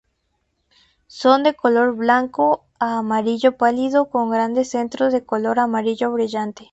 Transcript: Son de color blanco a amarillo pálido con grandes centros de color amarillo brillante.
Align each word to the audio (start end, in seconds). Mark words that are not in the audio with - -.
Son 1.05 1.43
de 1.43 1.53
color 1.53 1.93
blanco 1.95 2.65
a 2.79 2.97
amarillo 2.97 3.55
pálido 3.55 4.09
con 4.09 4.31
grandes 4.31 4.71
centros 4.71 5.13
de 5.13 5.23
color 5.23 5.59
amarillo 5.59 6.11
brillante. 6.11 6.69